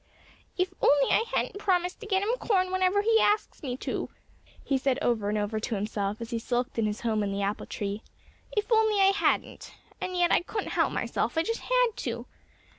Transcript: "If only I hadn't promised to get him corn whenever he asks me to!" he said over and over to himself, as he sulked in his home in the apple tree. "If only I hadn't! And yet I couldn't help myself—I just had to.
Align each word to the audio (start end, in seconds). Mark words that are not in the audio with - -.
"If 0.57 0.73
only 0.81 1.11
I 1.11 1.25
hadn't 1.31 1.59
promised 1.59 1.99
to 1.99 2.07
get 2.07 2.23
him 2.23 2.35
corn 2.39 2.71
whenever 2.71 3.03
he 3.03 3.19
asks 3.21 3.61
me 3.61 3.77
to!" 3.85 4.09
he 4.63 4.75
said 4.75 4.97
over 4.99 5.29
and 5.29 5.37
over 5.37 5.59
to 5.59 5.75
himself, 5.75 6.19
as 6.19 6.31
he 6.31 6.39
sulked 6.39 6.79
in 6.79 6.87
his 6.87 7.01
home 7.01 7.21
in 7.21 7.31
the 7.31 7.43
apple 7.43 7.67
tree. 7.67 8.01
"If 8.51 8.71
only 8.71 8.99
I 8.99 9.11
hadn't! 9.15 9.75
And 10.01 10.17
yet 10.17 10.31
I 10.31 10.41
couldn't 10.41 10.71
help 10.71 10.91
myself—I 10.91 11.43
just 11.43 11.59
had 11.61 11.89
to. 11.97 12.25